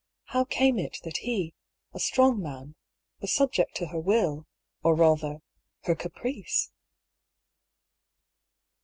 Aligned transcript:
How 0.29 0.45
came 0.45 0.79
it 0.79 0.97
that 1.03 1.17
he, 1.17 1.53
a 1.93 1.99
strong 1.99 2.41
man, 2.41 2.73
was 3.19 3.31
subject 3.31 3.75
to 3.75 3.85
her 3.89 3.99
will, 3.99 4.47
or 4.81 4.95
rather, 4.95 5.43
her 5.83 5.93
caprice 5.93 6.71